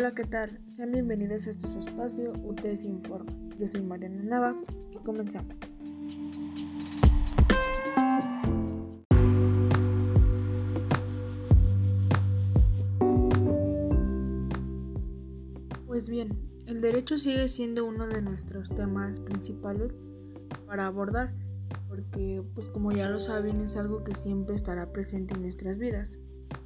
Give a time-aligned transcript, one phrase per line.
[0.00, 0.58] Hola, ¿qué tal?
[0.72, 3.30] Sean bienvenidos a este espacio UTS Informa.
[3.58, 4.56] Yo soy Mariana Nava
[4.90, 5.54] y comenzamos.
[15.86, 16.30] Pues bien,
[16.64, 19.92] el derecho sigue siendo uno de nuestros temas principales
[20.64, 21.34] para abordar,
[21.90, 26.08] porque pues como ya lo saben es algo que siempre estará presente en nuestras vidas.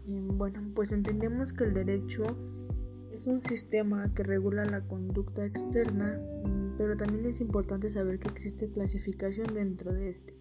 [0.06, 2.22] Y, bueno, pues entendemos que el derecho
[3.14, 8.28] es un sistema que regula la conducta externa, mm, pero también es importante saber que
[8.28, 10.34] existe clasificación dentro de este.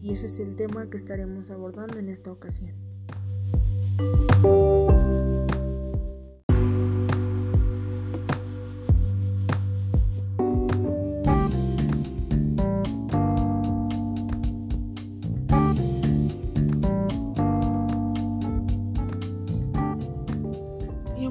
[0.00, 2.87] Y ese es el tema que estaremos abordando en esta ocasión.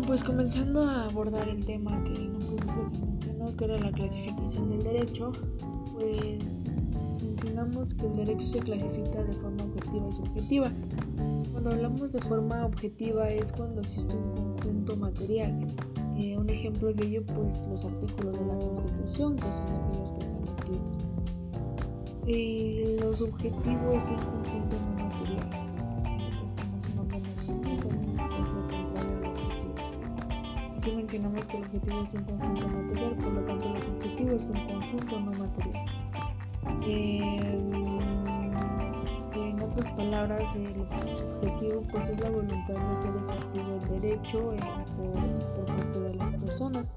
[0.08, 3.91] Pues comenzando a abordar el tema que en un principio se mencionó, que era la
[3.91, 5.33] clasificación del derecho,
[5.94, 6.64] pues
[7.22, 10.72] mencionamos que el derecho se clasifica de forma objetiva y subjetiva.
[11.52, 15.67] Cuando hablamos de forma objetiva es cuando existe un conjunto material.
[16.17, 20.23] Eh, un ejemplo de ello, pues los artículos de la Constitución, que son aquellos que
[20.23, 21.08] están escritos.
[22.25, 24.97] Y lo subjetivo es un conjunto material.
[31.20, 34.68] Mencionamos que el objetivo es un conjunto material, por lo tanto el objetivo es un
[34.68, 35.86] conjunto no material.
[36.86, 37.60] Eh,
[39.36, 44.60] en otras palabras, el objetivo pues es la voluntad de hacer efectivo el derecho eh,
[44.95, 46.92] por, parte de las personas.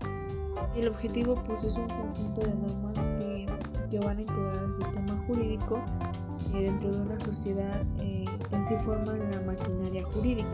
[0.76, 3.46] El objetivo pues es un conjunto de normas que,
[3.90, 5.82] que van a integrar el sistema jurídico
[6.54, 10.48] eh, dentro de una sociedad que en sí forman la maquinaria jurídica.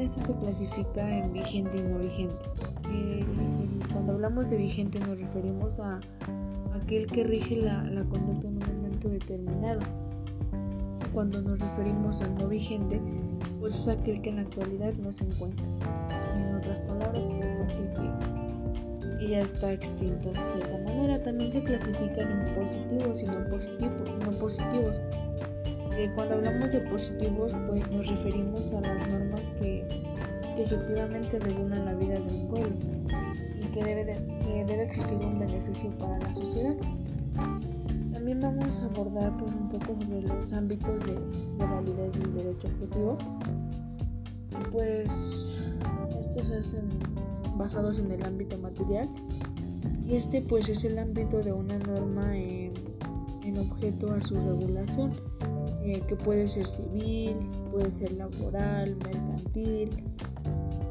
[0.00, 2.42] Este se clasifica en vigente y no vigente.
[2.90, 3.22] Eh,
[3.92, 6.00] cuando hablamos de vigente nos referimos a
[6.74, 9.80] aquel que rige la, conducta en un momento determinado.
[11.12, 12.98] Cuando nos referimos al no vigente,
[13.58, 15.66] pues es aquel que en la actualidad no se encuentra.
[16.34, 17.92] En otras palabras, pues aquel
[19.18, 21.22] que, ya está extinto de cierta manera.
[21.22, 24.18] También se clasifican en positivos y no positivos.
[24.24, 24.96] No positivos
[26.08, 29.86] cuando hablamos de positivos, pues nos referimos a las normas que,
[30.56, 32.76] efectivamente regulan la vida de un pueblo
[33.58, 34.04] y que debe,
[34.66, 36.76] debe existir un beneficio para la sociedad.
[38.12, 42.68] También vamos a abordar pues, un poco sobre los ámbitos de, de validez del derecho
[42.68, 43.18] objetivo.
[44.70, 45.48] Pues
[46.20, 46.76] estos es
[47.56, 49.08] basados en el ámbito material
[50.06, 52.70] y este pues es el ámbito de una norma en
[53.58, 55.12] objeto a su regulación
[55.90, 57.36] eh, que puede ser civil,
[57.72, 59.90] puede ser laboral, mercantil,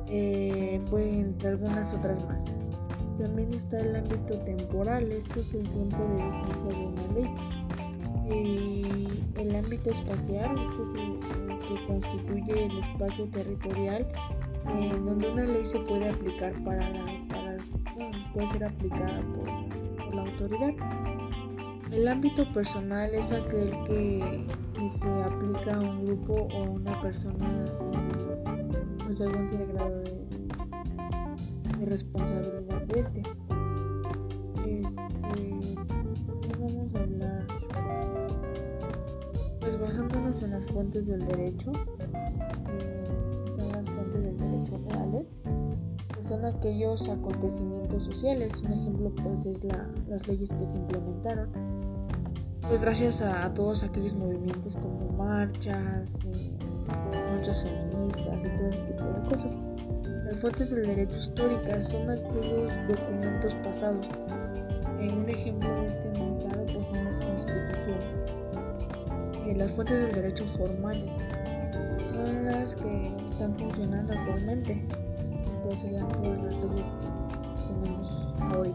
[0.08, 2.44] eh, puede entre algunas otras más.
[3.18, 7.36] También está el ámbito temporal, este es el tiempo de vigencia de una ley.
[8.30, 14.06] Y el ámbito espacial, este es el, que constituye el espacio territorial
[14.68, 17.58] en donde una ley se puede aplicar para la,
[18.34, 20.74] puede ser aplicada por la autoridad.
[21.92, 24.46] El ámbito personal es aquel que,
[25.70, 27.66] se aplica a un grupo o una persona
[29.06, 33.22] pues según tiene grado de, responsabilidad de este.
[34.68, 35.76] Este,
[36.60, 37.48] vamos a hablar?
[39.62, 43.04] Pues basándonos en las fuentes del derecho, eh,
[43.58, 45.28] las fuentes del derecho reales,
[46.16, 48.52] que son aquellos acontecimientos sociales.
[48.62, 51.50] Un ejemplo pues es la, las leyes que se implementaron
[52.70, 56.52] pues gracias a, todos aquellos movimientos como marchas, eh,
[57.12, 59.52] marchas feministas y todo ese tipo de cosas.
[60.26, 64.08] Las fuentes del derecho históricas son aquellos documentos pasados.
[65.00, 68.06] En un ejemplo de este muy claro pues son las constituciones.
[69.46, 70.98] Eh, las fuentes del derecho formal
[72.08, 73.02] son las que
[73.32, 74.82] están funcionando actualmente.
[75.66, 78.74] Pues serían todas las leyes que tenemos hoy.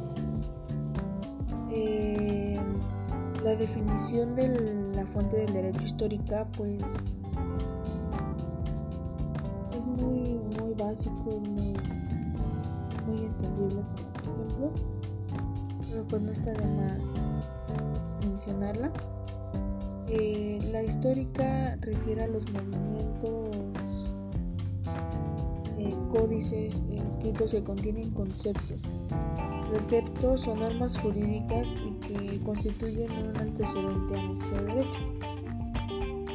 [1.71, 2.14] Eh,
[3.55, 4.49] la definición de
[4.97, 7.23] la fuente del derecho histórica pues
[9.73, 11.73] es muy muy básico muy,
[13.07, 14.73] muy entendible por ejemplo.
[15.89, 16.99] Pero pues no está de más
[18.27, 18.91] mencionarla.
[20.09, 23.57] Eh, la histórica refiere a los movimientos
[25.79, 28.81] eh, códices escritos que contienen conceptos
[29.75, 35.01] preceptos o normas jurídicas y que constituyen un antecedente a nuestro derecho.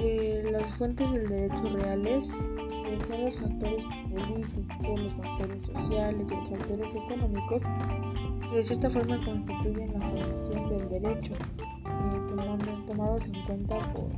[0.01, 6.49] Eh, las fuentes del derecho reales que son los factores políticos, los factores sociales los
[6.49, 7.61] factores económicos
[8.49, 14.09] que de cierta forma constituyen la formación del derecho, eh, tomados en cuenta por,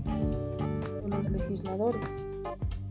[1.10, 2.31] los legisladores.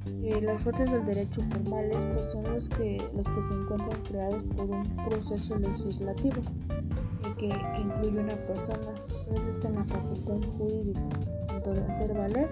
[0.06, 4.42] Eh, las fuentes del derecho formales pues, son los que, los que se encuentran creados
[4.56, 6.42] por un proceso legislativo
[7.38, 8.94] que, que incluye una persona,
[9.26, 11.00] entonces está en la facultad jurídica,
[11.46, 12.48] tanto de hacer valer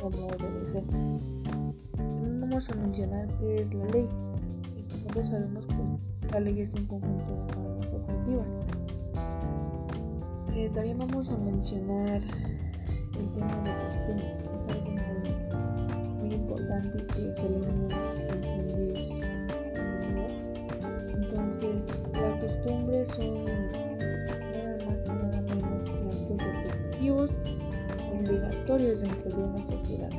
[0.00, 0.84] como debe ser.
[2.40, 4.08] Vamos a mencionar qué es la ley
[4.76, 8.46] y como todos sabemos pues la ley es un conjunto de normas objetivas.
[10.54, 14.47] Eh, también vamos a mencionar el tema de costumbre, es algo
[16.28, 17.92] muy, importante que solemos
[18.28, 18.98] confundir.
[21.14, 23.44] Entonces, las costumbres son
[24.52, 27.30] nada más y nada menos que actos repetitivos
[28.12, 30.10] obligatorios dentro de una sociedad.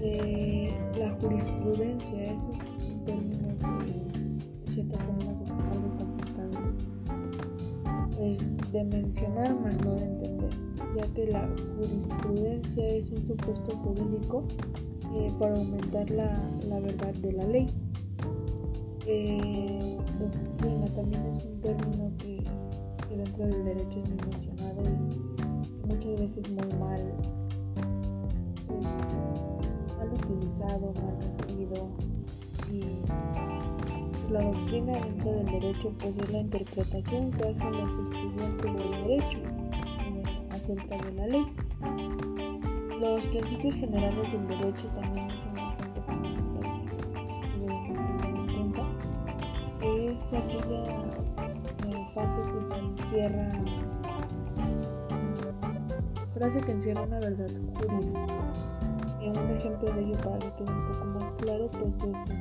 [0.00, 3.47] Eh, la jurisprudencia, es un término
[8.28, 10.50] de mencionar más no de entender,
[10.94, 14.44] ya que la jurisprudencia es un supuesto jurídico
[15.14, 16.38] eh, para aumentar la,
[16.68, 17.66] la, verdad de la ley.
[19.06, 22.44] Eh, doctrina también es un término que,
[23.08, 27.14] que dentro del derecho es muy mencionado y muchas veces muy mal,
[28.66, 29.24] pues,
[29.96, 31.88] mal utilizado, mal referido
[32.70, 33.97] y
[34.30, 39.38] la doctrina dentro del derecho pues es la interpretación que hacen los estudiantes del derecho
[39.38, 41.46] eh, acerca de la ley.
[43.00, 46.76] Los principios generales del derecho también son una fuente fundamental
[47.54, 48.82] que debemos tener en cuenta.
[49.82, 51.08] Es aquella
[52.14, 53.52] fase que se encierra
[56.34, 58.26] frase que encierra una verdad jurídica.
[59.20, 62.36] Y un ejemplo de ello para que quede un poco más claro, pues es este,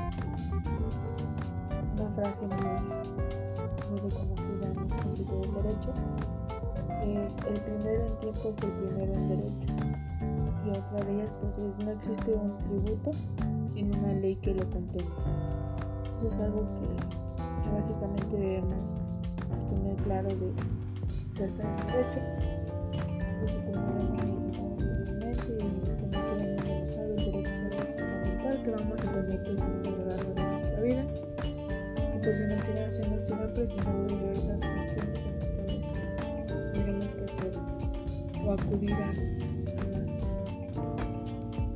[1.99, 5.93] una frase muy, muy reconocida en el ámbito del derecho.
[7.01, 9.73] Es el primero en tiempo es el primero en derecho.
[10.65, 13.11] Y otra de ellas pues es no existe un tributo
[13.73, 15.15] sin una ley que lo contenga.
[16.17, 19.01] Eso es algo que, que básicamente debemos
[19.69, 20.53] tener claro de
[21.33, 22.57] acerca del derecho
[23.39, 27.61] porque como les mencionado anteriormente y como todo el mundo lo sabe, el derecho es
[27.61, 29.86] algo fundamental que vamos a tener presente
[32.27, 35.81] pues se nos irá, presentando diversas cuestiones en las cuales
[36.73, 37.53] tendremos que hacer
[38.45, 39.13] o acudir a,
[39.91, 40.41] las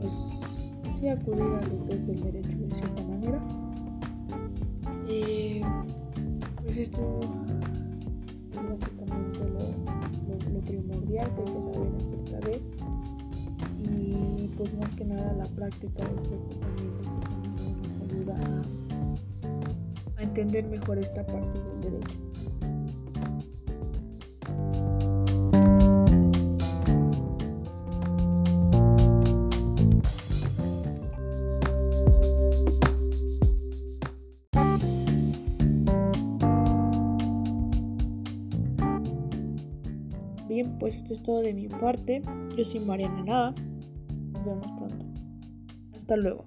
[0.01, 0.59] pues
[0.99, 3.41] sí acudir a lo que es el derecho de cierta manera.
[5.07, 5.61] Y
[6.63, 7.19] pues esto
[8.51, 9.39] es básicamente
[10.51, 12.61] lo primordial que hay que saber acerca de.
[13.89, 16.70] Y pues más que nada la práctica de
[20.21, 22.17] a, entender mejor esta parte del derecho.
[40.47, 42.21] Bien, pues esto es todo de mi parte.
[42.57, 43.55] Yo soy Mariana Nada.
[44.33, 45.05] Nos vemos pronto.
[45.95, 46.45] Hasta luego.